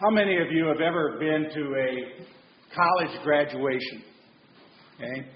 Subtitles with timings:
[0.00, 2.24] How many of you have ever been to a
[2.72, 4.04] college graduation?
[4.94, 5.26] Okay?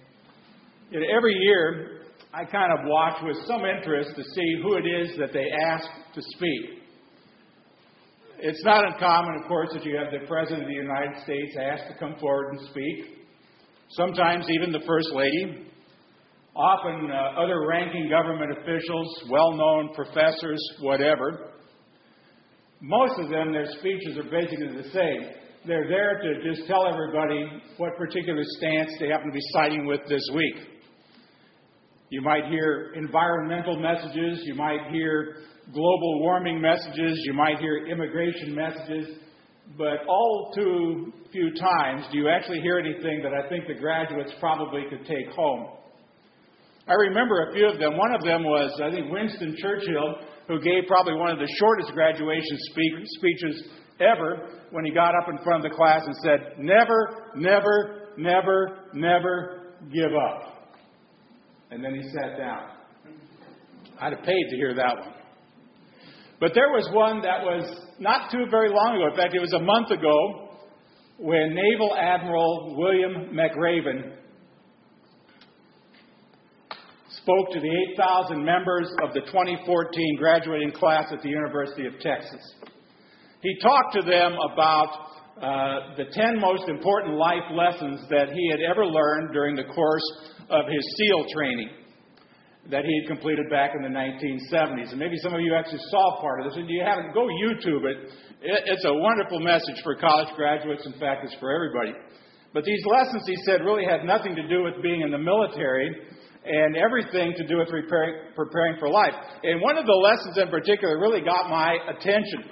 [0.93, 2.03] Every year,
[2.33, 5.85] I kind of watch with some interest to see who it is that they ask
[6.15, 6.79] to speak.
[8.39, 11.89] It's not uncommon, of course, that you have the President of the United States asked
[11.93, 13.19] to come forward and speak.
[13.91, 15.67] Sometimes even the First Lady.
[16.55, 21.52] Often uh, other ranking government officials, well known professors, whatever.
[22.83, 25.31] Most of them, their speeches are basically the same.
[25.65, 27.47] They're there to just tell everybody
[27.77, 30.57] what particular stance they happen to be siding with this week.
[32.11, 35.37] You might hear environmental messages, you might hear
[35.73, 39.17] global warming messages, you might hear immigration messages,
[39.79, 44.33] but all too few times do you actually hear anything that I think the graduates
[44.41, 45.69] probably could take home.
[46.89, 47.97] I remember a few of them.
[47.97, 50.17] One of them was, I think, Winston Churchill
[50.49, 53.65] who gave probably one of the shortest graduation speak- speeches
[54.01, 58.89] ever when he got up in front of the class and said, Never, never, never,
[58.93, 60.73] never give up.
[61.71, 62.69] And then he sat down.
[64.01, 65.15] I'd have paid to hear that one.
[66.41, 69.11] But there was one that was not too very long ago.
[69.11, 70.49] In fact, it was a month ago
[71.19, 74.17] when Naval Admiral William McRaven
[77.23, 79.63] spoke to the 8,000 members of the 2014
[80.19, 82.43] graduating class at the University of Texas.
[83.43, 84.91] He talked to them about
[85.39, 90.09] uh, the 10 most important life lessons that he had ever learned during the course
[90.51, 91.71] of his SEAL training
[92.71, 94.91] that he had completed back in the 1970s.
[94.91, 97.83] And maybe some of you actually saw part of this, and you haven't, go YouTube
[97.87, 98.11] it.
[98.43, 100.87] It's a wonderful message for college graduates.
[100.87, 101.93] In fact, it's for everybody.
[102.55, 105.91] But these lessons, he said, really had nothing to do with being in the military
[106.45, 109.15] and everything to do with preparing, preparing for life.
[109.43, 112.51] And one of the lessons in particular really got my attention.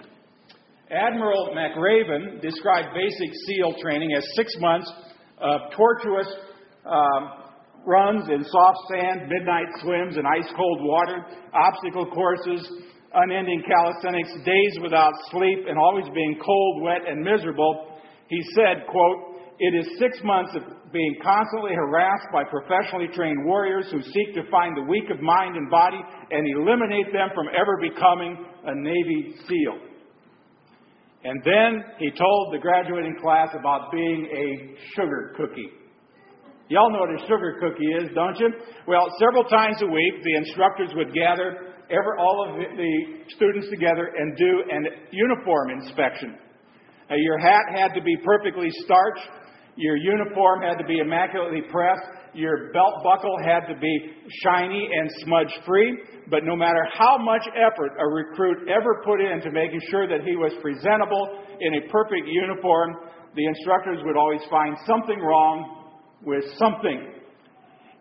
[0.90, 4.90] Admiral McRaven described basic SEAL training as six months
[5.38, 6.26] of tortuous
[6.84, 7.50] um,
[7.86, 11.24] runs in soft sand, midnight swims in ice cold water,
[11.54, 12.66] obstacle courses,
[13.14, 17.98] unending calisthenics, days without sleep, and always being cold, wet, and miserable.
[18.28, 19.29] He said, quote,
[19.60, 24.50] it is six months of being constantly harassed by professionally trained warriors who seek to
[24.50, 26.00] find the weak of mind and body
[26.30, 29.78] and eliminate them from ever becoming a Navy SEAL.
[31.24, 35.68] And then he told the graduating class about being a sugar cookie.
[36.68, 38.48] Y'all know what a sugar cookie is, don't you?
[38.88, 42.92] Well, several times a week, the instructors would gather ever, all of the
[43.36, 46.38] students together and do an uniform inspection.
[47.10, 49.39] Now, your hat had to be perfectly starched
[49.76, 52.02] your uniform had to be immaculately pressed.
[52.34, 55.98] Your belt buckle had to be shiny and smudge free.
[56.30, 60.36] But no matter how much effort a recruit ever put into making sure that he
[60.36, 62.96] was presentable in a perfect uniform,
[63.34, 65.94] the instructors would always find something wrong
[66.24, 67.14] with something.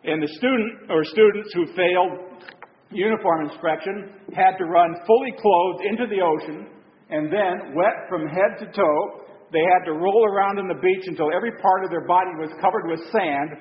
[0.04, 2.44] And the student or students who failed
[2.92, 6.68] uniform inspection had to run fully clothed into the ocean
[7.10, 9.22] and then, wet from head to toe,
[9.52, 12.50] they had to roll around on the beach until every part of their body was
[12.62, 13.58] covered with sand.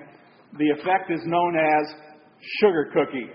[0.59, 1.85] The effect is known as
[2.61, 3.29] sugar cookie.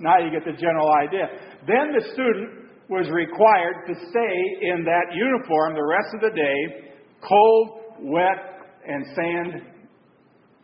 [0.00, 1.28] Now you get the general idea.
[1.66, 4.36] Then the student was required to stay
[4.72, 6.90] in that uniform the rest of the day,
[7.20, 7.68] cold,
[8.00, 9.62] wet, and sand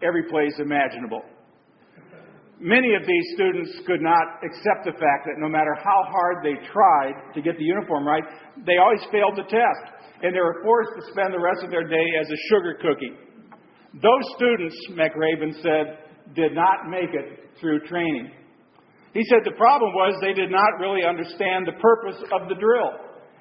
[0.03, 1.23] every place imaginable.
[2.59, 6.57] Many of these students could not accept the fact that no matter how hard they
[6.73, 8.25] tried to get the uniform right,
[8.65, 11.87] they always failed the test and they were forced to spend the rest of their
[11.87, 13.15] day as a sugar cookie.
[14.01, 18.31] Those students, McRaven said, did not make it through training.
[19.15, 22.93] He said the problem was they did not really understand the purpose of the drill.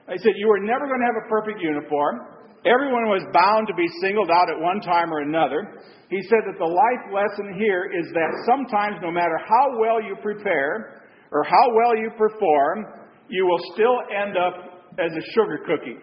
[0.08, 2.32] They said you were never going to have a perfect uniform.
[2.64, 5.84] Everyone was bound to be singled out at one time or another.
[6.10, 10.16] He said that the life lesson here is that sometimes, no matter how well you
[10.22, 12.86] prepare or how well you perform,
[13.28, 15.98] you will still end up as a sugar cookie.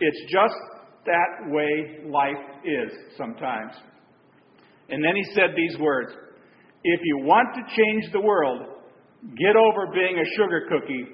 [0.00, 0.54] It's just
[1.06, 3.72] that way life is sometimes.
[4.88, 6.12] And then he said these words
[6.84, 8.62] If you want to change the world,
[9.36, 11.06] get over being a sugar cookie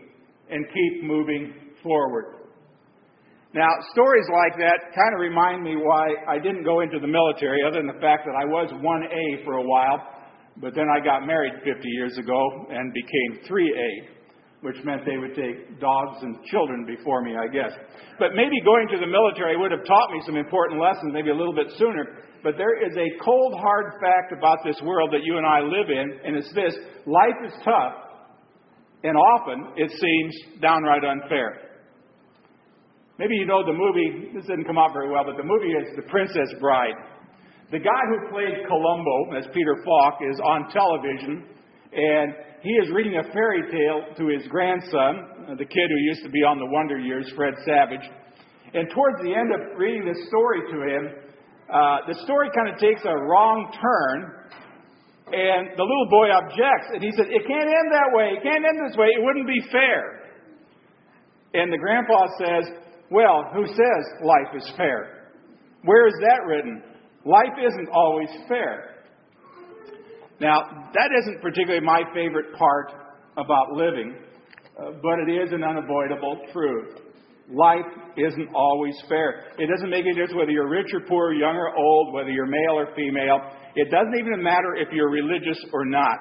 [0.51, 2.43] and keep moving forward.
[3.55, 7.61] Now, stories like that kind of remind me why I didn't go into the military,
[7.67, 10.01] other than the fact that I was 1A for a while,
[10.57, 14.12] but then I got married 50 years ago and became 3A
[14.63, 17.75] which meant they would take dogs and children before me, I guess.
[18.19, 21.35] But maybe going to the military would have taught me some important lessons, maybe a
[21.35, 22.23] little bit sooner.
[22.43, 25.91] But there is a cold, hard fact about this world that you and I live
[25.91, 26.75] in, and it's this
[27.07, 27.95] life is tough,
[29.03, 31.83] and often it seems downright unfair.
[33.19, 35.95] Maybe you know the movie, this didn't come out very well, but the movie is
[35.97, 36.95] The Princess Bride.
[37.71, 41.47] The guy who played Columbo, as Peter Falk, is on television,
[41.93, 46.23] and he is reading a fairy tale to his grandson, uh, the kid who used
[46.23, 48.07] to be on the Wonder Years, Fred Savage.
[48.73, 51.03] And towards the end of reading this story to him,
[51.67, 54.47] uh, the story kind of takes a wrong turn,
[55.35, 58.39] and the little boy objects, and he says, It can't end that way.
[58.39, 59.11] It can't end this way.
[59.11, 60.23] It wouldn't be fair.
[61.55, 62.71] And the grandpa says,
[63.11, 65.35] Well, who says life is fair?
[65.83, 66.83] Where is that written?
[67.27, 68.92] Life isn't always fair.
[70.43, 72.91] Now, that isn't particularly my favorite part
[73.37, 74.17] about living,
[74.77, 76.99] uh, but it is an unavoidable truth.
[77.49, 77.87] Life
[78.17, 79.45] isn't always fair.
[79.57, 82.47] It doesn't make any difference whether you're rich or poor, young or old, whether you're
[82.47, 83.39] male or female.
[83.77, 86.19] It doesn't even matter if you're religious or not.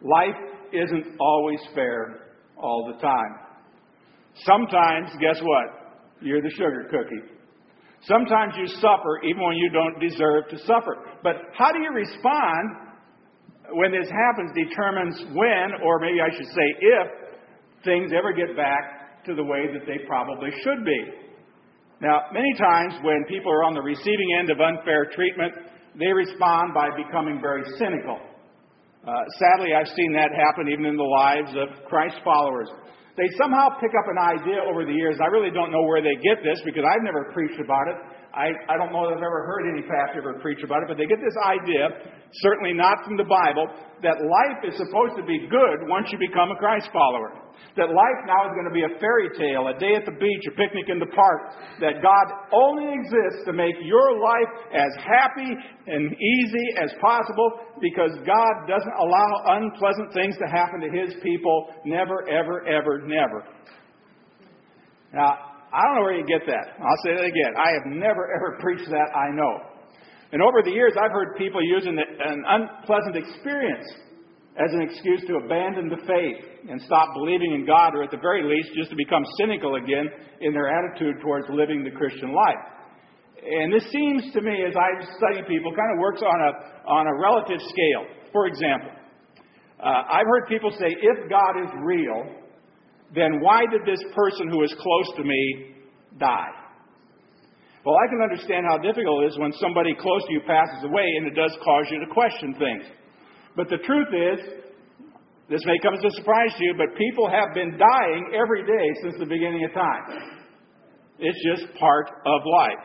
[0.00, 0.36] Life
[0.72, 3.36] isn't always fair all the time.
[4.44, 5.98] Sometimes, guess what?
[6.22, 7.36] You're the sugar cookie.
[8.02, 10.96] Sometimes you suffer even when you don't deserve to suffer.
[11.22, 12.85] But how do you respond
[13.72, 17.06] when this happens determines when, or maybe I should say if,
[17.84, 21.00] things ever get back to the way that they probably should be.
[22.00, 25.54] Now, many times when people are on the receiving end of unfair treatment,
[25.98, 28.20] they respond by becoming very cynical.
[29.06, 32.68] Uh, sadly, I've seen that happen even in the lives of Christ followers.
[33.16, 35.16] They somehow pick up an idea over the years.
[35.22, 37.96] I really don't know where they get this because I've never preached about it.
[38.36, 41.00] I, I don't know that I've ever heard any pastor ever preach about it, but
[41.00, 41.88] they get this idea,
[42.44, 43.64] certainly not from the Bible,
[44.04, 47.32] that life is supposed to be good once you become a Christ follower.
[47.80, 50.44] That life now is going to be a fairy tale, a day at the beach,
[50.44, 51.56] a picnic in the park.
[51.80, 55.48] That God only exists to make your life as happy
[55.88, 61.72] and easy as possible because God doesn't allow unpleasant things to happen to His people.
[61.88, 63.48] Never, ever, ever, never.
[65.16, 66.78] Now, I don't know where you get that.
[66.78, 67.52] I'll say that again.
[67.58, 69.76] I have never ever preached that, I know.
[70.32, 73.86] And over the years, I've heard people using an unpleasant experience
[74.58, 78.18] as an excuse to abandon the faith and stop believing in God, or at the
[78.18, 80.08] very least, just to become cynical again
[80.40, 82.62] in their attitude towards living the Christian life.
[83.38, 86.50] And this seems to me, as I study people, kind of works on a,
[86.90, 88.04] on a relative scale.
[88.32, 88.90] For example,
[89.78, 92.45] uh, I've heard people say, if God is real,
[93.14, 95.74] then why did this person who is close to me
[96.18, 96.50] die?
[97.84, 101.06] Well, I can understand how difficult it is when somebody close to you passes away,
[101.18, 102.82] and it does cause you to question things.
[103.54, 104.66] But the truth is,
[105.48, 108.86] this may come as a surprise to you, but people have been dying every day
[109.02, 110.02] since the beginning of time.
[111.20, 112.82] It's just part of life.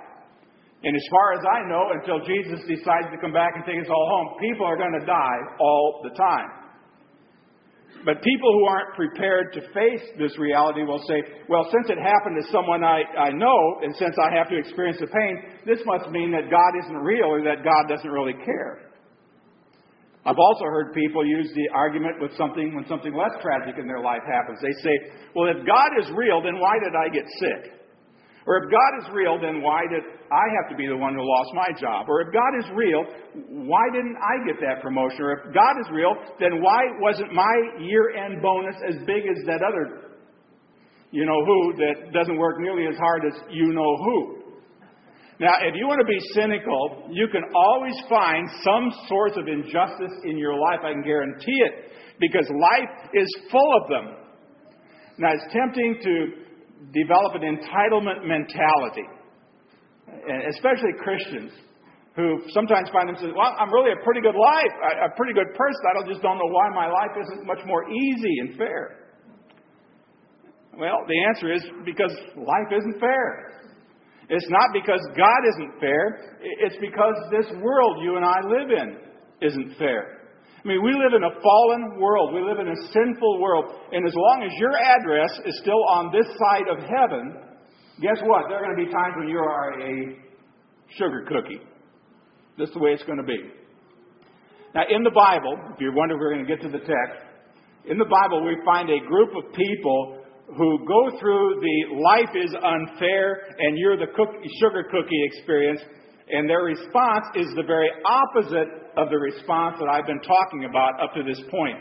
[0.84, 3.90] And as far as I know, until Jesus decides to come back and take us
[3.90, 6.61] all home, people are going to die all the time.
[8.06, 12.42] But people who aren't prepared to face this reality will say, well, since it happened
[12.42, 16.10] to someone I, I know, and since I have to experience the pain, this must
[16.10, 18.92] mean that God isn't real or that God doesn't really care.
[20.26, 24.02] I've also heard people use the argument with something when something less tragic in their
[24.02, 24.60] life happens.
[24.62, 24.96] They say,
[25.36, 27.81] well, if God is real, then why did I get sick?
[28.48, 30.02] Or if God is real, then why did
[30.32, 32.10] I have to be the one who lost my job?
[32.10, 33.06] Or if God is real,
[33.70, 35.22] why didn't I get that promotion?
[35.22, 39.46] Or if God is real, then why wasn't my year end bonus as big as
[39.46, 40.18] that other,
[41.12, 44.42] you know who, that doesn't work nearly as hard as you know who?
[45.40, 50.14] Now, if you want to be cynical, you can always find some source of injustice
[50.24, 50.82] in your life.
[50.86, 51.92] I can guarantee it.
[52.20, 54.06] Because life is full of them.
[55.18, 56.41] Now, it's tempting to
[56.90, 59.06] develop an entitlement mentality,
[60.50, 61.52] especially Christians
[62.16, 64.74] who sometimes find themselves, well, I'm really a pretty good life,
[65.06, 65.82] a pretty good person.
[65.88, 68.98] I just don't know why my life isn't much more easy and fair.
[70.78, 73.52] Well, the answer is because life isn't fair.
[74.30, 78.98] It's not because God isn't fair, it's because this world you and I live in
[79.42, 80.21] isn't fair.
[80.64, 82.34] I mean, we live in a fallen world.
[82.34, 83.66] We live in a sinful world.
[83.92, 87.34] And as long as your address is still on this side of heaven,
[88.02, 88.46] guess what?
[88.48, 90.22] There are going to be times when you are a
[90.98, 91.62] sugar cookie.
[92.58, 93.42] This is the way it's going to be.
[94.76, 97.26] Now, in the Bible, if you're wondering, we're going to get to the text.
[97.90, 100.22] In the Bible, we find a group of people
[100.58, 105.82] who go through the life is unfair and you're the cookie, sugar cookie experience,
[106.32, 111.00] and their response is the very opposite of the response that I've been talking about
[111.02, 111.78] up to this point.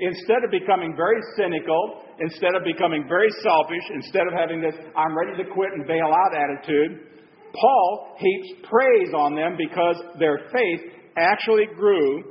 [0.00, 5.16] Instead of becoming very cynical, instead of becoming very selfish, instead of having this I'm
[5.16, 7.14] ready to quit and bail out attitude,
[7.54, 12.24] Paul heaps praise on them because their faith actually grew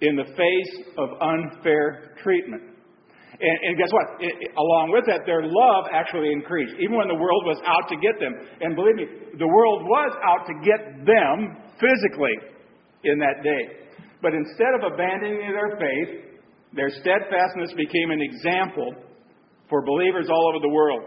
[0.00, 2.71] in the face of unfair treatment.
[3.42, 4.22] And, and guess what?
[4.22, 7.90] It, it, along with that, their love actually increased, even when the world was out
[7.90, 8.30] to get them.
[8.62, 12.38] And believe me, the world was out to get them physically
[13.02, 13.90] in that day.
[14.22, 16.38] But instead of abandoning their faith,
[16.70, 18.94] their steadfastness became an example
[19.68, 21.02] for believers all over the world.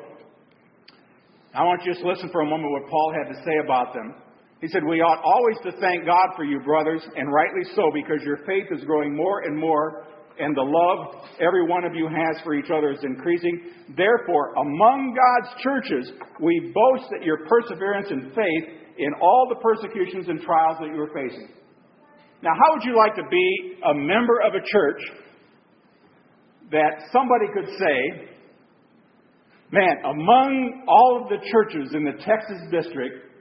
[1.56, 4.13] I want you to listen for a moment what Paul had to say about them.
[4.60, 8.20] He said, We ought always to thank God for you, brothers, and rightly so, because
[8.27, 10.04] your faith is growing more and more
[10.39, 13.72] and the love every one of you has for each other is increasing.
[13.96, 16.12] Therefore, among God's churches,
[16.42, 18.65] we boast that your perseverance and faith
[18.98, 21.50] in all the persecutions and trials that you are facing.
[22.42, 25.01] Now, how would you like to be a member of a church
[26.72, 28.30] that somebody could say,
[29.72, 33.35] man, among all of the churches in the Texas district,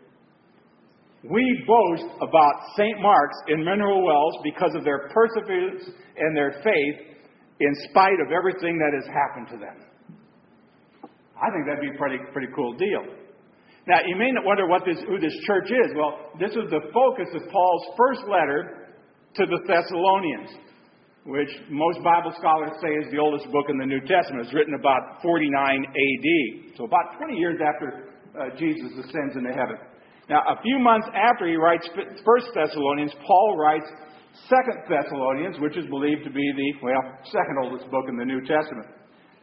[1.30, 3.00] we boast about St.
[3.00, 7.16] Mark's in Mineral Wells because of their perseverance and their faith
[7.60, 9.76] in spite of everything that has happened to them.
[11.40, 13.04] I think that'd be a pretty, pretty cool deal.
[13.86, 15.92] Now, you may not wonder what this, who this church is.
[15.96, 18.92] Well, this was the focus of Paul's first letter
[19.36, 20.50] to the Thessalonians,
[21.24, 24.44] which most Bible scholars say is the oldest book in the New Testament.
[24.44, 25.52] It's written about 49
[25.84, 26.28] AD,
[26.76, 29.76] so about 20 years after uh, Jesus ascends into heaven.
[30.28, 31.88] Now, a few months after he writes
[32.24, 33.84] First Thessalonians, Paul writes
[34.48, 38.40] Second Thessalonians, which is believed to be the, well, second oldest book in the New
[38.40, 38.88] Testament,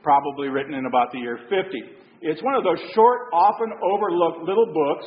[0.01, 2.01] probably written in about the year 50.
[2.21, 5.05] It's one of those short, often overlooked little books,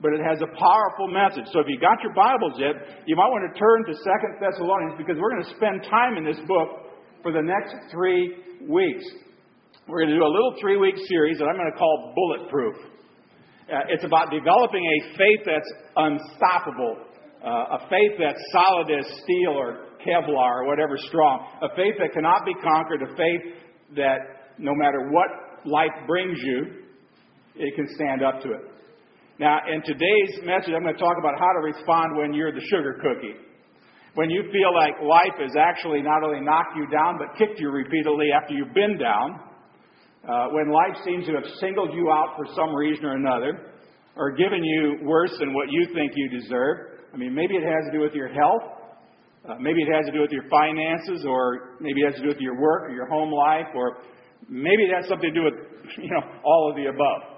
[0.00, 1.46] but it has a powerful message.
[1.52, 4.94] So if you got your Bibles yet, you might want to turn to Second Thessalonians
[4.98, 6.86] because we're going to spend time in this book
[7.22, 9.04] for the next three weeks.
[9.88, 12.95] We're going to do a little three week series that I'm going to call Bulletproof.
[13.66, 16.98] Uh, it's about developing a faith that's unstoppable,
[17.44, 22.12] uh, a faith that's solid as steel or Kevlar or whatever strong, a faith that
[22.12, 23.42] cannot be conquered, a faith
[23.96, 25.26] that no matter what
[25.66, 26.86] life brings you,
[27.56, 28.60] it can stand up to it.
[29.40, 32.64] Now, in today's message, I'm going to talk about how to respond when you're the
[32.70, 33.34] sugar cookie.
[34.14, 37.70] When you feel like life has actually not only knocked you down, but kicked you
[37.70, 39.40] repeatedly after you've been down
[40.28, 43.72] uh, when life seems to have singled you out for some reason or another,
[44.16, 47.00] or given you worse than what you think you deserve.
[47.12, 48.76] I mean, maybe it has to do with your health,
[49.48, 52.28] uh, maybe it has to do with your finances, or maybe it has to do
[52.28, 53.98] with your work or your home life, or
[54.48, 55.54] maybe it has something to do with,
[56.02, 57.36] you know, all of the above.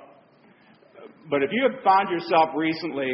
[1.29, 3.13] But if you have found yourself recently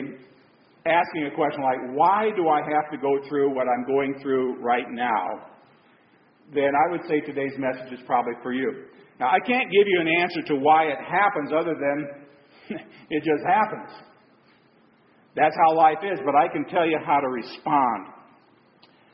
[0.86, 4.62] asking a question like, why do I have to go through what I'm going through
[4.62, 5.50] right now?
[6.52, 8.84] Then I would say today's message is probably for you.
[9.20, 12.08] Now, I can't give you an answer to why it happens other than
[13.10, 13.90] it just happens.
[15.36, 18.08] That's how life is, but I can tell you how to respond.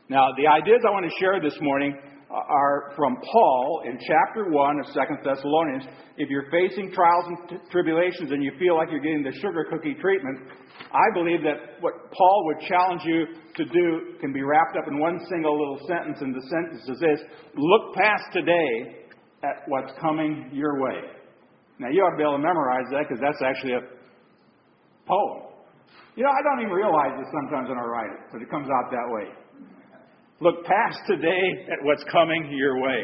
[0.09, 1.97] Now, the ideas I want to share this morning
[2.31, 5.83] are from Paul in chapter 1 of 2 Thessalonians.
[6.17, 9.67] If you're facing trials and t- tribulations and you feel like you're getting the sugar
[9.69, 10.47] cookie treatment,
[10.91, 14.99] I believe that what Paul would challenge you to do can be wrapped up in
[14.99, 17.19] one single little sentence, and the sentence is this
[17.55, 19.03] Look past today
[19.43, 21.01] at what's coming your way.
[21.79, 23.83] Now, you ought to be able to memorize that because that's actually a
[25.07, 25.51] poem.
[26.15, 28.69] You know, I don't even realize it sometimes when I write it, but it comes
[28.69, 29.40] out that way.
[30.41, 33.03] Look past today at what's coming your way.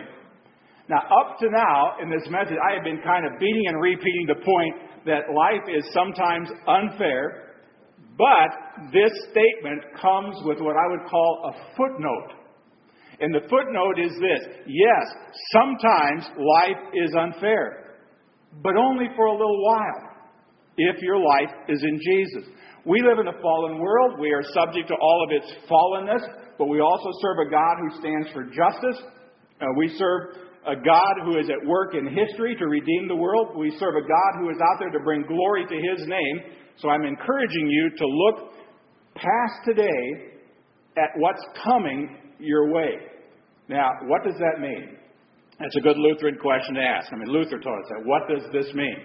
[0.90, 4.26] Now, up to now in this message, I have been kind of beating and repeating
[4.26, 7.54] the point that life is sometimes unfair,
[8.18, 12.34] but this statement comes with what I would call a footnote.
[13.20, 15.06] And the footnote is this yes,
[15.54, 18.02] sometimes life is unfair,
[18.64, 20.10] but only for a little while
[20.78, 22.50] if your life is in Jesus.
[22.84, 24.20] We live in a fallen world.
[24.20, 28.00] We are subject to all of its fallenness, but we also serve a God who
[28.00, 29.02] stands for justice.
[29.62, 30.38] Uh, we serve
[30.68, 33.56] a God who is at work in history to redeem the world.
[33.58, 36.42] We serve a God who is out there to bring glory to his name.
[36.78, 38.54] So I'm encouraging you to look
[39.16, 40.34] past today
[40.98, 42.92] at what's coming your way.
[43.70, 44.98] Now, what does that mean?
[45.60, 47.12] That's a good Lutheran question to ask.
[47.12, 48.06] I mean, Luther taught us that.
[48.06, 48.98] What does this mean?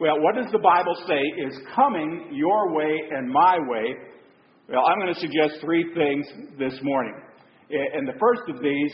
[0.00, 3.94] Well, what does the Bible say is coming your way and my way?
[4.66, 6.24] Well, I'm going to suggest three things
[6.58, 7.12] this morning.
[7.68, 8.92] And the first of these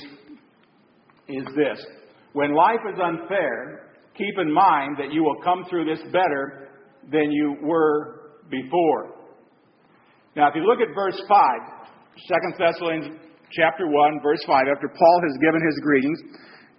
[1.29, 1.79] is this
[2.33, 6.71] When life is unfair, keep in mind that you will come through this better
[7.13, 9.15] than you were before.
[10.35, 11.39] Now, if you look at verse 5,
[12.19, 13.21] 2 Thessalonians
[13.53, 16.19] chapter 1, verse 5, after Paul has given his greetings,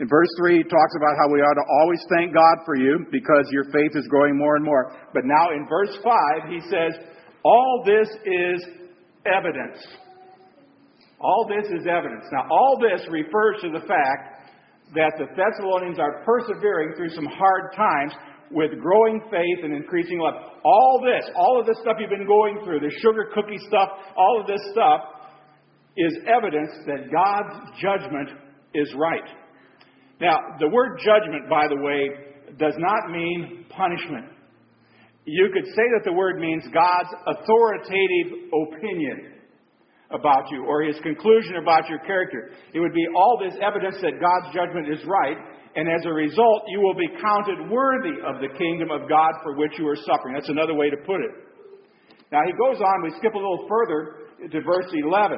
[0.01, 3.05] in verse 3, he talks about how we ought to always thank God for you
[3.10, 4.91] because your faith is growing more and more.
[5.13, 7.00] But now in verse 5, he says,
[7.45, 8.80] All this is
[9.25, 9.77] evidence.
[11.19, 12.25] All this is evidence.
[12.31, 14.41] Now, all this refers to the fact
[14.95, 18.13] that the Thessalonians are persevering through some hard times
[18.51, 20.33] with growing faith and increasing love.
[20.65, 24.41] All this, all of this stuff you've been going through, the sugar cookie stuff, all
[24.41, 25.01] of this stuff
[25.95, 28.29] is evidence that God's judgment
[28.73, 29.27] is right.
[30.19, 32.09] Now, the word judgment, by the way,
[32.57, 34.25] does not mean punishment.
[35.25, 39.37] You could say that the word means God's authoritative opinion
[40.09, 42.51] about you or his conclusion about your character.
[42.73, 45.37] It would be all this evidence that God's judgment is right,
[45.75, 49.55] and as a result, you will be counted worthy of the kingdom of God for
[49.55, 50.33] which you are suffering.
[50.33, 51.31] That's another way to put it.
[52.31, 55.37] Now he goes on, we skip a little further to verse 11.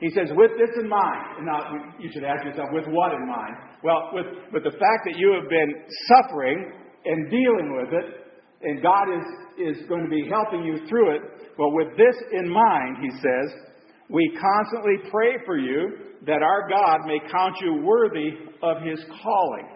[0.00, 1.62] He says, with this in mind, and now
[1.98, 3.56] you should ask yourself, with what in mind?
[3.82, 5.72] Well, with, with the fact that you have been
[6.06, 6.70] suffering
[7.06, 8.25] and dealing with it,
[8.62, 11.22] and God is, is going to be helping you through it.
[11.56, 13.66] But with this in mind, he says,
[14.08, 18.30] we constantly pray for you that our God may count you worthy
[18.62, 19.68] of his calling.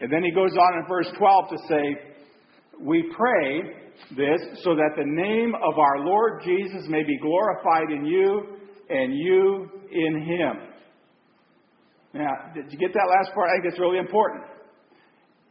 [0.00, 1.82] And then he goes on in verse 12 to say,
[2.80, 3.60] We pray
[4.16, 8.56] this so that the name of our Lord Jesus may be glorified in you
[8.88, 10.70] and you in him.
[12.14, 13.48] Now, did you get that last part?
[13.50, 14.44] I think it's really important.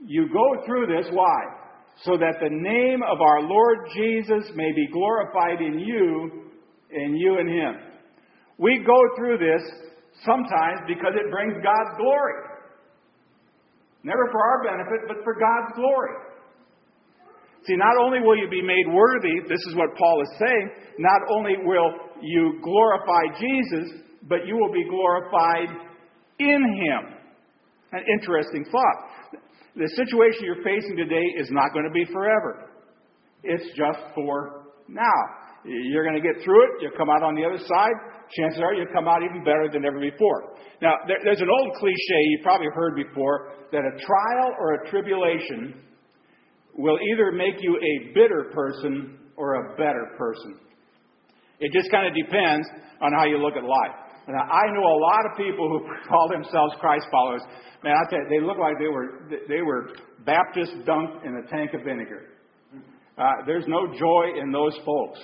[0.05, 1.58] You go through this, why?
[2.03, 6.49] So that the name of our Lord Jesus may be glorified in you
[6.91, 7.75] and you and him.
[8.57, 9.61] We go through this
[10.25, 12.33] sometimes because it brings God's glory.
[14.03, 16.15] Never for our benefit, but for God's glory.
[17.67, 21.21] See, not only will you be made worthy, this is what Paul is saying, not
[21.29, 21.91] only will
[22.21, 25.67] you glorify Jesus, but you will be glorified
[26.39, 27.13] in Him.
[27.91, 29.41] An interesting thought.
[29.75, 32.69] The situation you're facing today is not going to be forever.
[33.43, 35.19] It's just for now.
[35.65, 36.71] You're going to get through it.
[36.81, 37.95] You'll come out on the other side.
[38.31, 40.55] Chances are you'll come out even better than ever before.
[40.81, 44.89] Now, there, there's an old cliche you've probably heard before that a trial or a
[44.89, 45.81] tribulation
[46.77, 50.59] will either make you a bitter person or a better person.
[51.59, 52.67] It just kind of depends
[53.01, 54.08] on how you look at life.
[54.29, 57.41] Now, I know a lot of people who call themselves Christ followers.
[57.83, 59.89] Man, I tell you, they look like they were they were
[60.25, 62.29] Baptist dunked in a tank of vinegar.
[63.17, 65.19] Uh, there's no joy in those folks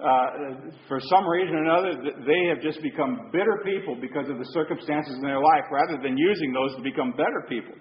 [0.00, 1.92] uh, for some reason or another,
[2.24, 6.16] they have just become bitter people because of the circumstances in their life rather than
[6.16, 7.76] using those to become better people.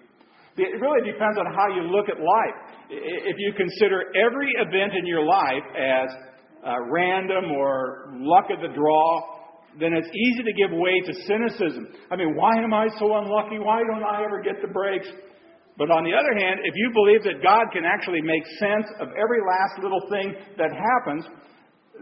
[0.58, 2.58] It really depends on how you look at life.
[2.90, 6.10] If you consider every event in your life as
[6.68, 9.39] uh, random or luck of the draw,
[9.78, 11.88] then it's easy to give way to cynicism.
[12.10, 13.60] I mean, why am I so unlucky?
[13.60, 15.08] Why don't I ever get the breaks?
[15.78, 19.08] But on the other hand, if you believe that God can actually make sense of
[19.10, 21.26] every last little thing that happens,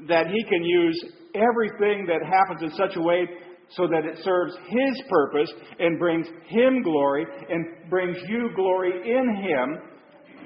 [0.08, 0.98] that He can use
[1.36, 3.28] everything that happens in such a way
[3.70, 9.36] so that it serves His purpose and brings Him glory and brings you glory in
[9.36, 9.78] Him,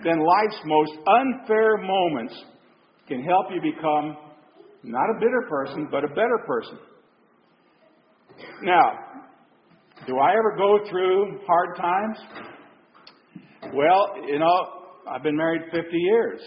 [0.03, 2.33] then life's most unfair moments
[3.07, 4.17] can help you become
[4.83, 6.79] not a bitter person, but a better person.
[8.63, 8.99] Now,
[10.07, 12.17] do I ever go through hard times?
[13.73, 14.65] Well, you know,
[15.09, 16.41] I've been married 50 years.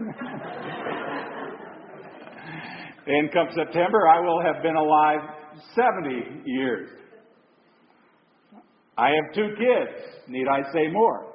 [3.06, 5.20] And come September, I will have been alive
[5.74, 6.88] 70 years.
[8.96, 10.28] I have two kids.
[10.28, 11.32] Need I say more?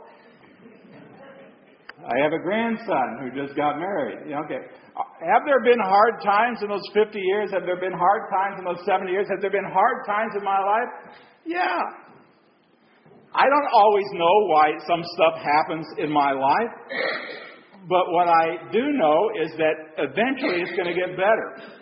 [2.00, 4.32] I have a grandson who just got married.
[4.46, 4.66] Okay.
[4.98, 7.52] Have there been hard times in those 50 years?
[7.54, 9.28] Have there been hard times in those 70 years?
[9.30, 10.90] Have there been hard times in my life?
[11.46, 12.08] Yeah.
[13.34, 16.74] I don't always know why some stuff happens in my life.
[17.88, 21.78] But what I do know is that eventually it's going to get better.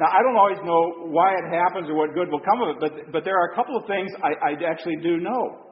[0.00, 2.80] Now, I don't always know why it happens or what good will come of it,
[2.80, 5.66] but, but there are a couple of things I, I actually do know.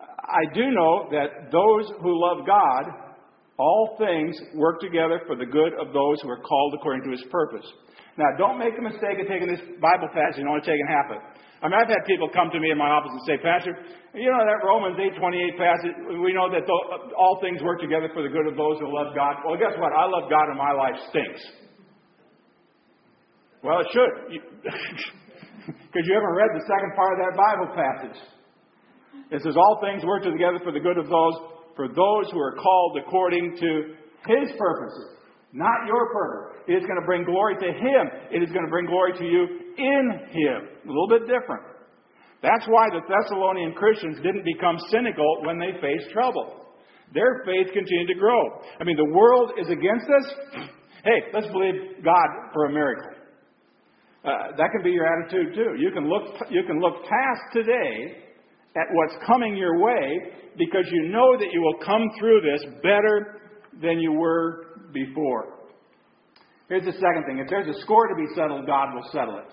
[0.00, 2.84] I do know that those who love God,
[3.62, 7.22] all things work together for the good of those who are called according to his
[7.30, 7.62] purpose.
[8.18, 11.22] Now, don't make a mistake of taking this Bible passage and only taking half of
[11.22, 11.24] it.
[11.62, 13.70] I mean, I've had people come to me in my office and say, Pastor,
[14.18, 16.66] you know that Romans 8:28 passage, we know that
[17.14, 19.38] all things work together for the good of those who love God.
[19.46, 19.94] Well, guess what?
[19.94, 21.40] I love God and my life stinks.
[23.62, 24.12] Well, it should.
[24.66, 28.18] Because you haven't read the second part of that Bible passage.
[29.30, 31.36] It says, All things work together for the good of those,
[31.76, 33.94] for those who are called according to
[34.26, 35.16] His purposes,
[35.52, 36.62] not your purpose.
[36.68, 38.04] It is going to bring glory to Him.
[38.30, 39.42] It is going to bring glory to you
[39.76, 40.60] in Him.
[40.84, 41.62] A little bit different.
[42.42, 46.62] That's why the Thessalonian Christians didn't become cynical when they faced trouble.
[47.14, 48.40] Their faith continued to grow.
[48.80, 50.70] I mean, the world is against us.
[51.04, 53.10] Hey, let's believe God for a miracle.
[54.24, 55.74] Uh, that can be your attitude too.
[55.76, 58.22] You can look you can look past today
[58.76, 60.18] at what's coming your way
[60.56, 63.40] because you know that you will come through this better
[63.80, 65.58] than you were before.
[66.68, 67.38] Here's the second thing.
[67.38, 69.52] If there's a score to be settled, God will settle it.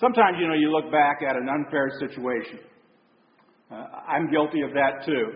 [0.00, 2.58] Sometimes, you know, you look back at an unfair situation.
[3.70, 5.32] Uh, I'm guilty of that too.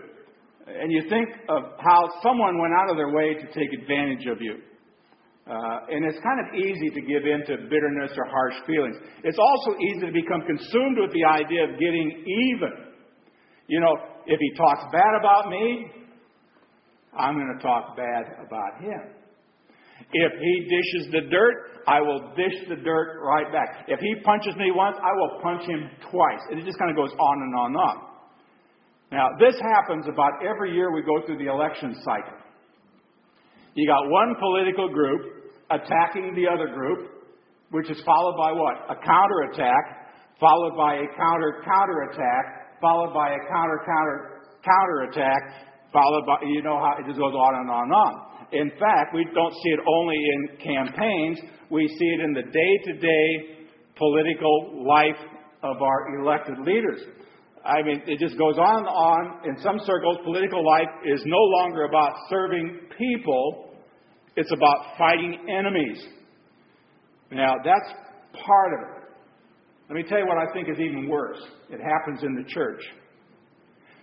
[0.67, 4.41] And you think of how someone went out of their way to take advantage of
[4.41, 4.57] you.
[5.49, 8.95] Uh, and it's kind of easy to give in to bitterness or harsh feelings.
[9.23, 12.05] It's also easy to become consumed with the idea of getting
[12.53, 12.93] even.
[13.65, 15.89] You know, if he talks bad about me,
[17.17, 19.01] I'm going to talk bad about him.
[20.13, 23.85] If he dishes the dirt, I will dish the dirt right back.
[23.87, 26.41] If he punches me once, I will punch him twice.
[26.51, 27.97] And it just kind of goes on and on and on.
[29.11, 32.37] Now, this happens about every year we go through the election cycle.
[33.73, 35.38] You got one political group
[35.71, 37.09] attacking the other group,
[37.71, 38.89] which is followed by what?
[38.89, 45.41] A counterattack, followed by a counter counterattack, followed by a counter counter counterattack,
[45.93, 48.13] followed by, you know how it just goes on and on and on.
[48.51, 52.73] In fact, we don't see it only in campaigns, we see it in the day
[52.85, 53.59] to day
[53.95, 55.19] political life
[55.61, 57.01] of our elected leaders.
[57.65, 59.21] I mean, it just goes on and on.
[59.45, 63.68] In some circles, political life is no longer about serving people,
[64.35, 66.03] it's about fighting enemies.
[67.31, 67.93] Now, that's
[68.45, 68.99] part of it.
[69.89, 71.39] Let me tell you what I think is even worse.
[71.69, 72.81] It happens in the church.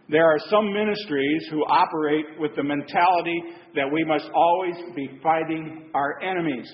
[0.08, 3.42] There are some ministries who operate with the mentality
[3.74, 6.72] that we must always be fighting our enemies.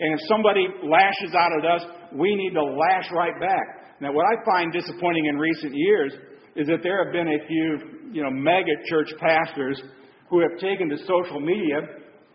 [0.00, 1.82] And if somebody lashes out at us,
[2.14, 4.00] we need to lash right back.
[4.00, 6.12] Now, what I find disappointing in recent years
[6.56, 7.78] is that there have been a few,
[8.12, 9.80] you know, mega church pastors
[10.28, 11.80] who have taken to social media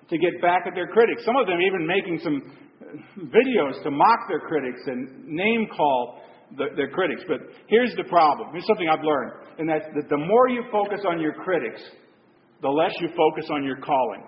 [0.10, 1.26] to get back at their critics.
[1.26, 2.42] Some of them even making some
[2.82, 6.22] uh, videos to mock their critics and name call
[6.56, 7.22] the, their critics.
[7.28, 8.50] But here's the problem.
[8.52, 11.82] Here's something I've learned, and that's that the more you focus on your critics,
[12.62, 14.24] the less you focus on your calling.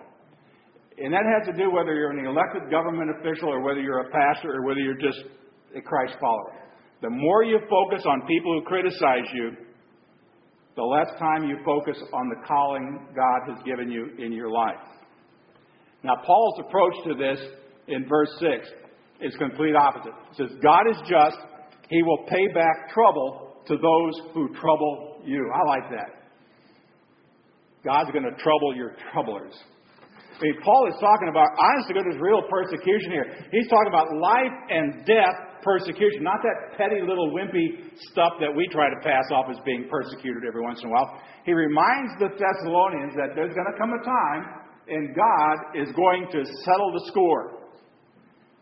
[1.02, 4.12] And that has to do whether you're an elected government official or whether you're a
[4.12, 5.24] pastor or whether you're just
[5.76, 6.60] a Christ follower.
[7.02, 9.52] The more you focus on people who criticize you,
[10.76, 14.76] the less time you focus on the calling God has given you in your life.
[16.04, 17.40] Now, Paul's approach to this
[17.88, 18.68] in verse 6
[19.22, 20.14] is complete opposite.
[20.32, 21.38] He says, God is just,
[21.90, 25.52] he will pay back trouble to those who trouble you.
[25.54, 26.20] I like that.
[27.84, 29.54] God's going to trouble your troublers.
[30.40, 33.28] I mean, Paul is talking about, honest to goodness, real persecution here.
[33.52, 38.68] He's talking about life and death persecution, not that petty little wimpy stuff that we
[38.72, 41.20] try to pass off as being persecuted every once in a while.
[41.44, 44.59] He reminds the Thessalonians that there's going to come a time
[44.90, 47.60] and God is going to settle the score.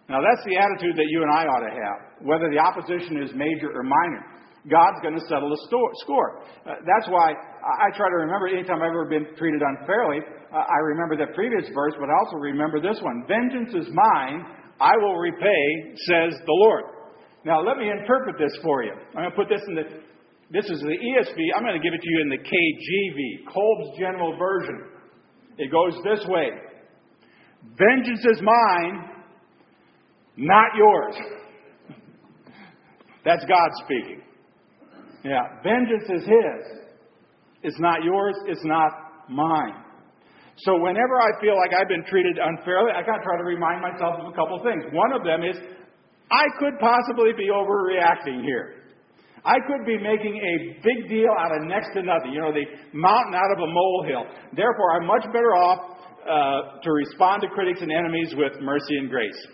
[0.09, 3.31] Now, that's the attitude that you and I ought to have, whether the opposition is
[3.35, 4.23] major or minor.
[4.67, 5.59] God's going to settle the
[6.03, 6.43] score.
[6.67, 10.19] Uh, that's why I try to remember anytime I've ever been treated unfairly,
[10.51, 14.43] uh, I remember that previous verse, but I also remember this one Vengeance is mine,
[14.79, 15.63] I will repay,
[16.07, 16.83] says the Lord.
[17.43, 18.91] Now, let me interpret this for you.
[19.15, 19.87] I'm going to put this in the,
[20.51, 21.39] this is the ESV.
[21.55, 24.96] I'm going to give it to you in the KGV, Kolb's General Version.
[25.57, 26.49] It goes this way
[27.77, 29.09] Vengeance is mine,
[30.37, 31.15] not yours.
[33.25, 34.21] That's God speaking.
[35.23, 36.77] Yeah, vengeance is His.
[37.63, 38.91] It's not yours, it's not
[39.29, 39.83] mine.
[40.59, 43.81] So whenever I feel like I've been treated unfairly, I got to try to remind
[43.81, 44.85] myself of a couple of things.
[44.91, 45.57] One of them is
[46.31, 48.76] I could possibly be overreacting here.
[49.47, 52.67] I could be making a big deal out of next to nothing, you know, the
[52.91, 54.25] mountain out of a molehill.
[54.51, 55.79] Therefore, I'm much better off
[56.27, 59.47] uh, to respond to critics and enemies with mercy and grace.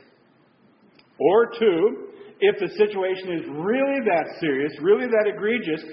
[1.19, 5.84] Or two, if the situation is really that serious, really that egregious,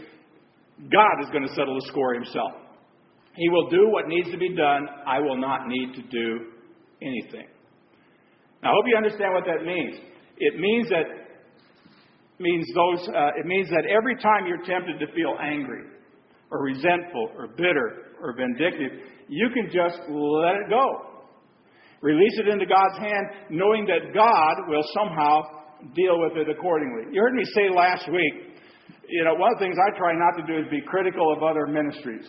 [0.88, 2.52] God is going to settle the score himself.
[3.36, 4.88] He will do what needs to be done.
[5.06, 6.52] I will not need to do
[7.02, 7.46] anything.
[8.62, 10.00] Now, I hope you understand what that means.
[10.38, 11.04] It means that
[12.40, 13.09] means those.
[13.09, 15.85] Uh, it means that every time you're tempted to feel angry,
[16.50, 18.90] or resentful, or bitter, or vindictive,
[19.29, 21.11] you can just let it go.
[22.00, 25.42] Release it into God's hand, knowing that God will somehow
[25.94, 27.12] deal with it accordingly.
[27.12, 28.57] You heard me say last week,
[29.09, 31.42] you know, one of the things I try not to do is be critical of
[31.42, 32.26] other ministries.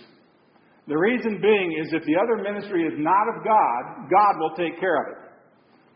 [0.87, 4.79] The reason being is if the other ministry is not of God, God will take
[4.79, 5.31] care of it.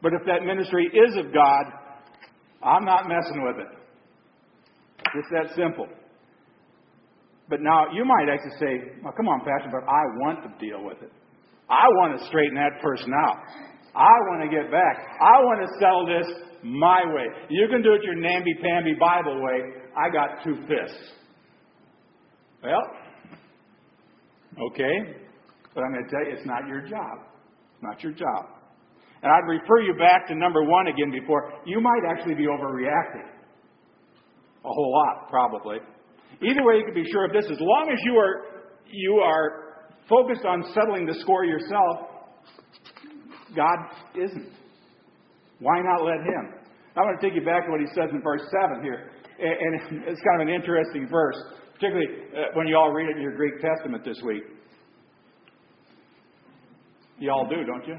[0.02, 1.64] But if that ministry is of God,
[2.64, 3.85] I'm not messing with it.
[5.14, 5.88] It's that simple.
[7.48, 10.84] But now you might actually say, well, come on, Pastor, but I want to deal
[10.84, 11.12] with it.
[11.70, 13.38] I want to straighten that person out.
[13.96, 14.96] I want to get back.
[15.22, 16.28] I want to sell this
[16.64, 17.26] my way.
[17.50, 19.62] You can do it your namby-pamby Bible way.
[19.96, 21.14] I got two fists.
[22.64, 22.82] Well,
[24.72, 25.22] okay.
[25.74, 27.20] But I'm going to tell you, it's not your job.
[27.74, 28.46] It's not your job.
[29.22, 31.54] And I'd refer you back to number one again before.
[31.66, 33.35] You might actually be overreacting.
[34.66, 35.78] A whole lot, probably.
[36.42, 37.46] Either way, you can be sure of this.
[37.46, 42.10] As long as you are, you are focused on settling the score yourself,
[43.56, 43.78] God
[44.16, 44.50] isn't.
[45.60, 46.54] Why not let Him?
[46.98, 49.12] I want to take you back to what He says in verse 7 here.
[49.40, 51.38] And it's kind of an interesting verse,
[51.74, 54.44] particularly uh, when you all read it in your Greek Testament this week.
[57.20, 57.98] You all do, don't you?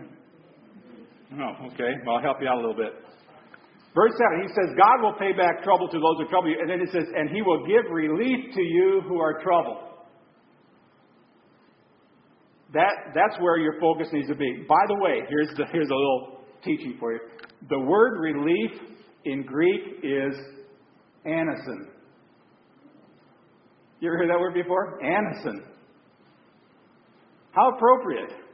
[1.41, 1.93] Oh, okay.
[2.05, 2.93] Well, I'll help you out a little bit.
[3.97, 6.59] Verse 7, he says, God will pay back trouble to those who trouble you.
[6.61, 9.79] And then it says, and he will give relief to you who are troubled.
[12.75, 14.67] That, that's where your focus needs to be.
[14.69, 17.21] By the way, here's, the, here's a little teaching for you.
[17.71, 18.73] The word relief
[19.25, 20.35] in Greek is
[21.27, 21.89] anacin.
[24.01, 25.01] You ever heard that word before?
[25.03, 25.65] Anacin.
[27.53, 28.46] How appropriate.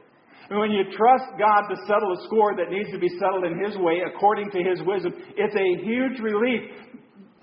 [0.49, 3.77] When you trust God to settle a score that needs to be settled in His
[3.77, 6.69] way according to His wisdom, it's a huge relief.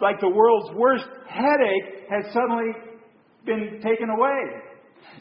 [0.00, 2.72] Like the world's worst headache has suddenly
[3.44, 4.40] been taken away.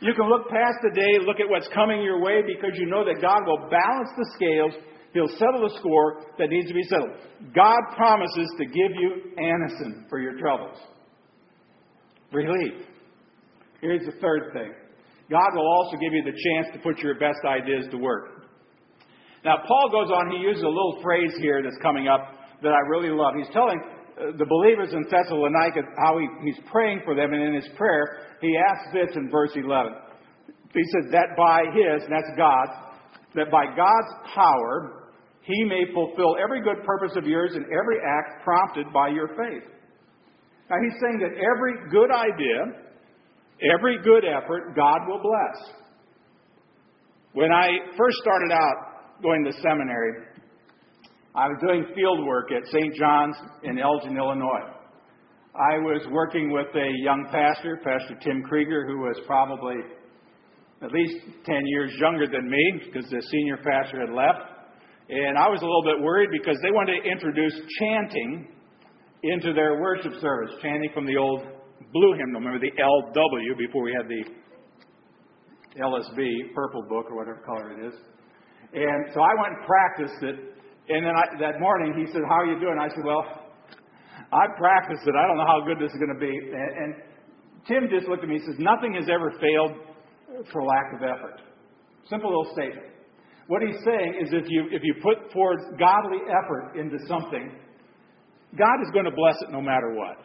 [0.02, 3.04] You can look past the day, look at what's coming your way because you know
[3.04, 4.74] that God will balance the scales.
[5.14, 7.12] He'll settle the score that needs to be settled.
[7.56, 10.78] God promises to give you anacin for your troubles.
[12.32, 12.86] Relief.
[13.82, 14.72] Here's the third thing
[15.30, 18.50] God will also give you the chance to put your best ideas to work.
[19.46, 22.82] Now, Paul goes on, he uses a little phrase here that's coming up that I
[22.90, 23.34] really love.
[23.38, 27.54] He's telling uh, the believers in Thessalonica how he, he's praying for them, and in
[27.56, 29.94] his prayer, he asks this in verse 11.
[30.74, 32.68] He says, That by his, and that's God,
[33.36, 35.08] that by God's power,
[35.42, 39.64] he may fulfill every good purpose of yours and every act prompted by your faith.
[40.70, 42.89] Now, he's saying that every good idea,
[43.74, 45.74] every good effort, God will bless.
[47.34, 47.68] When I
[47.98, 50.26] first started out going to seminary,
[51.36, 52.96] I was doing field work at St.
[52.96, 54.74] John's in Elgin, Illinois.
[55.56, 59.76] I was working with a young pastor, Pastor Tim Krieger, who was probably
[60.82, 64.40] at least 10 years younger than me because the senior pastor had left.
[65.10, 68.48] And I was a little bit worried because they wanted to introduce chanting
[69.24, 71.44] into their worship service, chanting from the old
[71.94, 72.42] blue hymnal.
[72.42, 74.24] Remember the LW before we had the
[75.78, 77.94] LSB, purple book or whatever color it is.
[78.74, 80.38] And so I went and practiced it.
[80.90, 82.78] And then I, that morning he said, How are you doing?
[82.80, 83.26] I said, Well,
[84.34, 85.14] I practiced it.
[85.18, 86.30] I don't know how good this is going to be.
[86.30, 86.90] And, and
[87.68, 89.74] Tim just looked at me and says, Nothing has ever failed
[90.52, 91.42] for lack of effort.
[92.10, 92.90] Simple little statement.
[93.48, 97.50] What he's saying is if you, if you put forth godly effort into something,
[98.58, 100.18] God is going to bless it no matter what.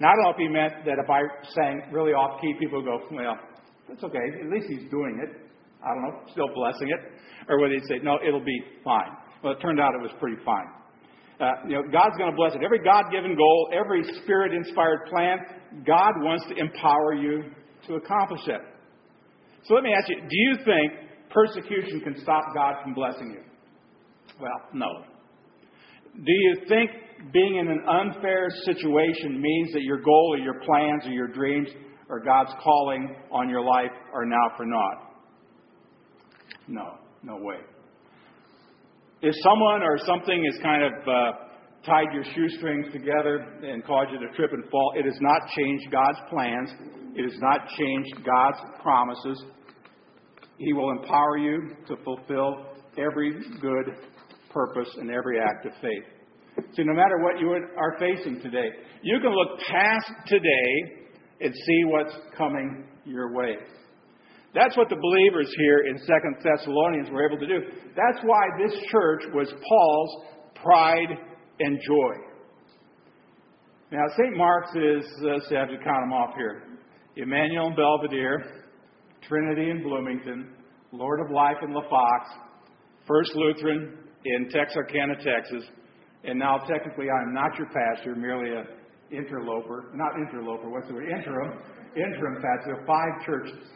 [0.00, 1.20] Know if he meant that if I
[1.54, 3.36] sang really off key, people would go, well,
[3.88, 4.24] that's okay.
[4.42, 5.50] At least he's doing it.
[5.84, 7.00] I don't know, still blessing it.
[7.48, 9.12] Or whether he'd say, no, it'll be fine.
[9.42, 10.66] Well, it turned out it was pretty fine.
[11.40, 12.60] Uh, you know, God's going to bless it.
[12.62, 15.38] Every God given goal, every spirit inspired plan,
[15.86, 17.44] God wants to empower you
[17.88, 18.60] to accomplish it.
[19.64, 20.92] So let me ask you do you think
[21.30, 23.42] persecution can stop God from blessing you?
[24.40, 24.88] Well, no.
[26.14, 26.90] Do you think
[27.32, 31.68] being in an unfair situation means that your goal or your plans or your dreams
[32.08, 35.14] or God's calling on your life are now for naught?
[36.66, 37.58] No, no way.
[39.22, 41.32] If someone or something has kind of uh,
[41.84, 45.90] tied your shoestrings together and caused you to trip and fall, it has not changed
[45.92, 46.70] God's plans.
[47.14, 49.44] It has not changed God's promises.
[50.58, 52.66] He will empower you to fulfill
[52.98, 53.94] every good
[54.50, 56.19] purpose and every act of faith.
[56.74, 58.68] See, no matter what you are facing today,
[59.02, 61.00] you can look past today
[61.40, 63.56] and see what's coming your way.
[64.54, 67.60] That's what the believers here in Second Thessalonians were able to do.
[67.96, 70.24] That's why this church was Paul's
[70.56, 71.16] pride
[71.60, 72.30] and joy.
[73.92, 74.36] Now, St.
[74.36, 76.62] Mark's is, let's see, I have to count them off here
[77.16, 78.38] Emmanuel and Belvidere,
[79.28, 80.54] Trinity in Bloomington,
[80.92, 82.24] Lord of Life in LaFox,
[83.06, 85.64] First Lutheran in Texarkana, Texas,
[86.24, 88.66] and now technically I'm not your pastor, merely an
[89.10, 91.08] interloper, not interloper, what's the word?
[91.08, 91.58] Interim,
[91.96, 93.68] interim pastor of five churches.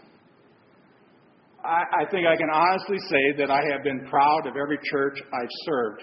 [1.65, 5.19] I, I think I can honestly say that I have been proud of every church
[5.33, 6.03] I've served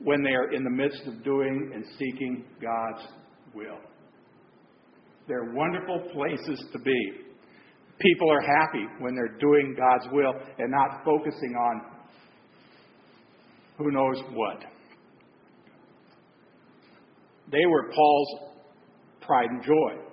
[0.00, 3.08] when they are in the midst of doing and seeking God's
[3.54, 3.78] will.
[5.26, 7.10] They're wonderful places to be.
[7.98, 11.80] People are happy when they're doing God's will and not focusing on
[13.76, 14.64] who knows what.
[17.50, 18.28] They were Paul's
[19.20, 20.04] pride and joy.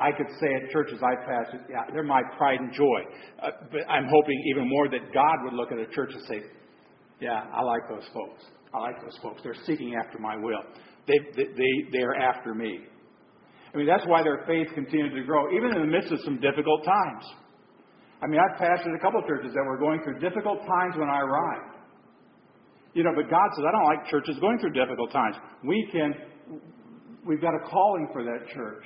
[0.00, 3.00] I could say at churches I pastored, yeah, they're my pride and joy.
[3.42, 6.42] Uh, but I'm hoping even more that God would look at a church and say,
[7.20, 8.42] yeah, I like those folks.
[8.74, 9.40] I like those folks.
[9.44, 10.62] They're seeking after my will.
[11.06, 12.80] They, they, they, they're after me.
[13.72, 16.40] I mean, that's why their faith continued to grow, even in the midst of some
[16.40, 17.24] difficult times.
[18.22, 21.08] I mean, I've pastored a couple of churches that were going through difficult times when
[21.08, 21.76] I arrived.
[22.94, 25.36] You know, but God says, I don't like churches going through difficult times.
[25.64, 26.14] We can,
[27.26, 28.84] we've got a calling for that church.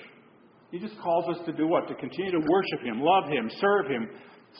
[0.70, 1.88] He just calls us to do what?
[1.88, 4.08] To continue to worship Him, love Him, serve Him,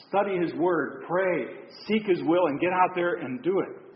[0.07, 1.45] study His Word, pray,
[1.87, 3.89] seek His will, and get out there and do it.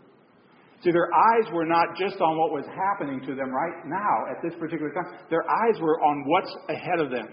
[0.82, 4.42] See, their eyes were not just on what was happening to them right now at
[4.44, 5.16] this particular time.
[5.30, 7.26] Their eyes were on what's ahead of them.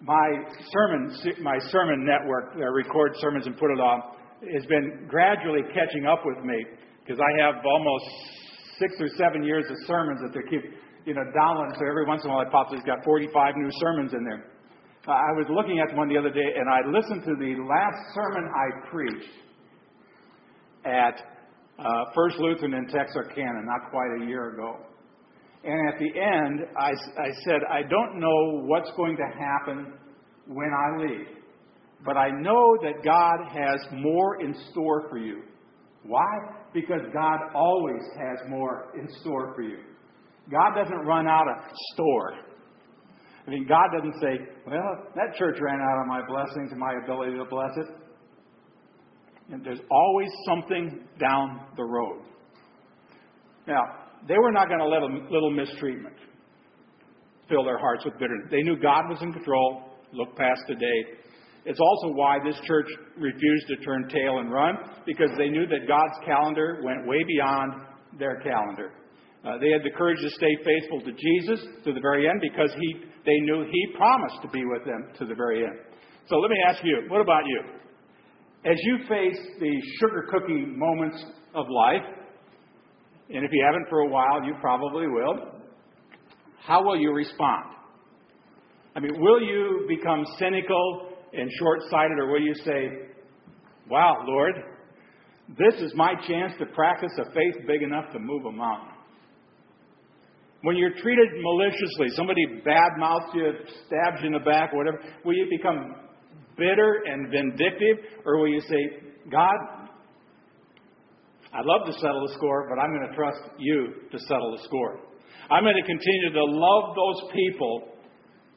[0.00, 0.28] My
[0.72, 4.00] sermon, my sermon network, I record sermons and put it on,
[4.54, 6.64] has been gradually catching up with me
[7.04, 8.04] because I have almost
[8.82, 10.66] six or seven years of sermons that they keep
[11.06, 11.74] you know, downloading.
[11.78, 14.50] So every once in a while, I pop, it's got 45 new sermons in there.
[15.06, 17.98] Uh, I was looking at one the other day, and I listened to the last
[18.14, 19.34] sermon I preached
[20.84, 21.16] at
[21.78, 24.76] uh, First Lutheran in Texarkana, not quite a year ago.
[25.64, 29.94] And at the end, I, I said, I don't know what's going to happen
[30.46, 31.26] when I leave,
[32.04, 35.42] but I know that God has more in store for you.
[36.04, 36.61] Why?
[36.74, 39.78] Because God always has more in store for you.
[40.50, 41.56] God doesn't run out of
[41.92, 42.32] store.
[43.46, 46.94] I mean, God doesn't say, well, that church ran out of my blessings and my
[47.02, 47.86] ability to bless it.
[49.52, 52.22] And there's always something down the road.
[53.66, 53.82] Now,
[54.26, 56.14] they were not going to let a little mistreatment
[57.48, 58.48] fill their hearts with bitterness.
[58.50, 59.82] They knew God was in control,
[60.12, 61.18] look past today.
[61.64, 64.74] It's also why this church refused to turn tail and run,
[65.06, 67.74] because they knew that God's calendar went way beyond
[68.18, 68.92] their calendar.
[69.44, 72.70] Uh, they had the courage to stay faithful to Jesus to the very end because
[72.78, 72.94] he,
[73.26, 75.78] they knew He promised to be with them to the very end.
[76.28, 77.62] So let me ask you, what about you?
[78.64, 82.02] As you face the sugar cookie moments of life,
[83.30, 85.60] and if you haven't for a while, you probably will,
[86.60, 87.74] how will you respond?
[88.94, 93.08] I mean, will you become cynical and short sighted, or will you say,
[93.90, 94.54] Wow, Lord,
[95.58, 98.88] this is my chance to practice a faith big enough to move a mountain?
[100.62, 103.52] When you're treated maliciously, somebody bad mouths you,
[103.86, 105.96] stabs you in the back, whatever, will you become
[106.56, 109.56] bitter and vindictive, or will you say, God,
[111.52, 114.62] I'd love to settle the score, but I'm going to trust you to settle the
[114.64, 115.00] score.
[115.50, 117.91] I'm going to continue to love those people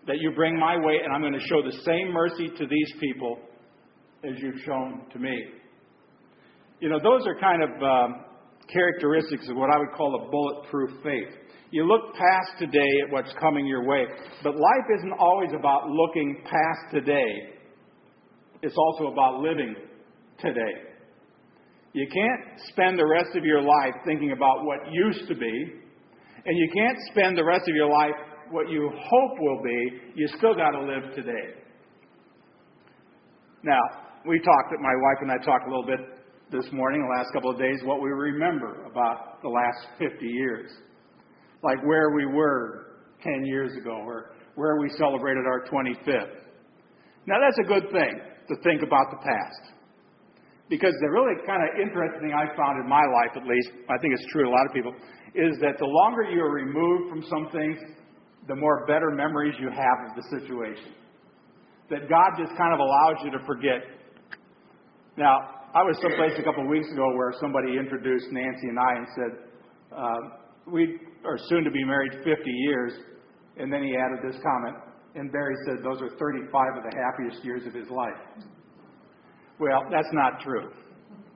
[0.07, 2.93] that you bring my way, and I'm going to show the same mercy to these
[2.99, 3.39] people
[4.23, 5.35] as you've shown to me.
[6.79, 8.25] You know, those are kind of um,
[8.71, 11.33] characteristics of what I would call a bulletproof faith.
[11.71, 14.05] You look past today at what's coming your way.
[14.43, 17.53] But life isn't always about looking past today,
[18.61, 19.75] it's also about living
[20.39, 20.85] today.
[21.93, 25.73] You can't spend the rest of your life thinking about what used to be,
[26.45, 28.13] and you can't spend the rest of your life
[28.51, 30.01] what you hope will be.
[30.15, 31.61] You still got to live today.
[33.63, 33.81] Now,
[34.27, 35.99] we talked, my wife and I talked a little bit
[36.51, 40.71] this morning, the last couple of days, what we remember about the last 50 years
[41.65, 46.45] like where we were 10 years ago or where we celebrated our 25th.
[47.25, 49.73] Now, that's a good thing to think about the past.
[50.69, 53.97] Because the really kind of interesting thing I found in my life, at least, I
[53.97, 54.93] think it's true a lot of people,
[55.33, 57.77] is that the longer you are removed from some things,
[58.47, 60.93] the more better memories you have of the situation.
[61.89, 63.81] That God just kind of allows you to forget.
[65.17, 65.37] Now,
[65.73, 69.07] I was someplace a couple of weeks ago where somebody introduced Nancy and I and
[69.15, 69.31] said,
[69.95, 70.19] uh,
[70.71, 72.93] we are soon to be married 50 years.
[73.57, 74.75] And then he added this comment,
[75.15, 78.45] and Barry said those are 35 of the happiest years of his life.
[79.59, 80.71] Well, that's not true.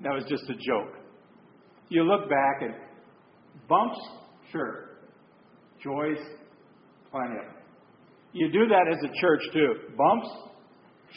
[0.04, 0.96] That was just a joke.
[1.88, 2.74] You look back and
[3.70, 3.98] bumps,
[4.52, 4.98] sure.
[5.82, 6.18] Joys,
[7.12, 7.56] plenty of them.
[8.34, 9.74] You do that as a church too.
[9.98, 10.28] Bumps,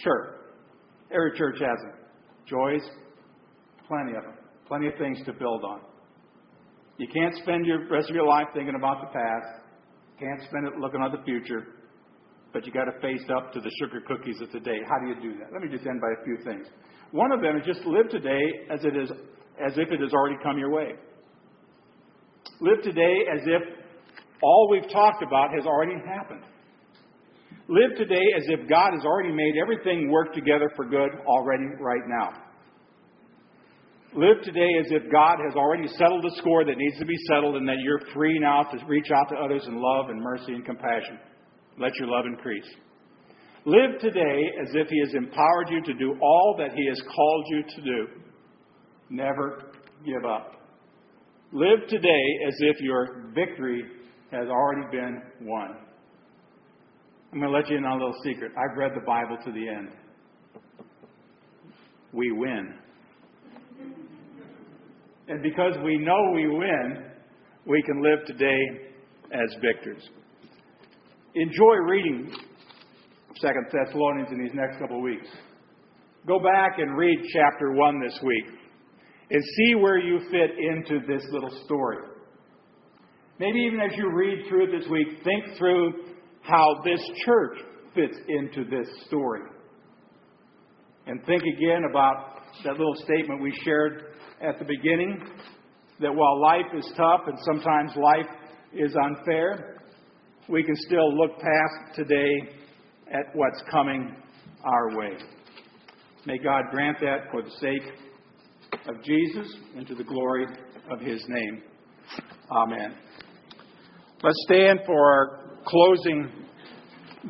[0.03, 0.37] sure.
[1.11, 1.93] Every church has them.
[2.47, 2.83] Joys,
[3.87, 4.35] plenty of them.
[4.67, 5.81] Plenty of things to build on.
[6.99, 9.67] You can't spend your rest of your life thinking about the past.
[10.19, 11.67] Can't spend it looking at the future.
[12.53, 14.79] But you got to face up to the sugar cookies of today.
[14.89, 15.53] How do you do that?
[15.53, 16.67] Let me just end by a few things.
[17.11, 18.41] One of them is just live today
[18.71, 19.11] as it is
[19.61, 20.93] as if it has already come your way.
[22.61, 23.82] Live today as if
[24.43, 26.43] all we've talked about has already happened.
[27.69, 32.03] Live today as if God has already made everything work together for good already right
[32.07, 32.43] now.
[34.15, 37.57] Live today as if God has already settled the score that needs to be settled
[37.57, 40.67] and that you're free now to reach out to others in love and mercy and
[40.67, 41.19] compassion.
[41.79, 42.69] Let your love increase.
[43.65, 47.47] Live today as if He has empowered you to do all that He has called
[47.49, 48.07] you to do.
[49.09, 49.73] Never
[50.05, 50.57] give up.
[51.53, 53.85] Live today as if your victory
[54.33, 55.77] has already been won.
[57.33, 58.53] I'm going to let you in on a little secret.
[58.57, 59.89] I've read the Bible to the end.
[62.13, 62.75] We win.
[65.29, 67.05] And because we know we win,
[67.67, 68.59] we can live today
[69.33, 70.03] as victors.
[71.35, 72.35] Enjoy reading
[73.41, 75.29] Second Thessalonians in these next couple of weeks.
[76.27, 78.45] Go back and read chapter 1 this week
[79.31, 82.12] and see where you fit into this little story.
[83.43, 85.95] Maybe even as you read through it this week, think through
[86.43, 87.59] how this church
[87.93, 89.41] fits into this story.
[91.09, 95.25] And think again about that little statement we shared at the beginning
[95.99, 98.33] that while life is tough and sometimes life
[98.73, 99.83] is unfair,
[100.49, 102.49] we can still look past today
[103.09, 104.15] at what's coming
[104.63, 105.17] our way.
[106.27, 107.93] May God grant that for the sake
[108.87, 110.47] of Jesus and to the glory
[110.89, 111.63] of his name.
[112.53, 112.95] Amen.
[114.23, 116.31] Let's stand for our closing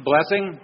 [0.04, 0.60] blessing.